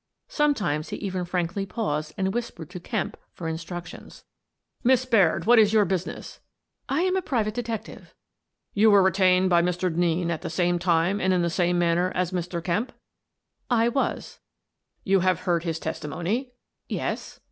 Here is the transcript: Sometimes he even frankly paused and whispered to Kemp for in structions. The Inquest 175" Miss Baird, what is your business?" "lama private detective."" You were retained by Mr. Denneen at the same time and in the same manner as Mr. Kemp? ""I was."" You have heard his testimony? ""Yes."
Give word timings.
Sometimes 0.29 0.89
he 0.89 0.97
even 0.97 1.25
frankly 1.25 1.63
paused 1.63 2.15
and 2.17 2.33
whispered 2.33 2.71
to 2.71 2.79
Kemp 2.79 3.15
for 3.33 3.47
in 3.47 3.57
structions. 3.57 4.23
The 4.81 4.83
Inquest 4.83 4.83
175" 4.83 4.83
Miss 4.89 5.05
Baird, 5.05 5.45
what 5.45 5.59
is 5.59 5.73
your 5.73 5.85
business?" 5.85 6.39
"lama 6.89 7.21
private 7.21 7.53
detective."" 7.53 8.15
You 8.73 8.89
were 8.89 9.03
retained 9.03 9.51
by 9.51 9.61
Mr. 9.61 9.93
Denneen 9.95 10.31
at 10.31 10.41
the 10.41 10.49
same 10.49 10.79
time 10.79 11.21
and 11.21 11.31
in 11.31 11.43
the 11.43 11.51
same 11.51 11.77
manner 11.77 12.11
as 12.15 12.31
Mr. 12.31 12.63
Kemp? 12.63 12.93
""I 13.83 13.89
was."" 13.89 14.39
You 15.03 15.19
have 15.19 15.41
heard 15.41 15.65
his 15.65 15.77
testimony? 15.77 16.53
""Yes." 16.89 17.39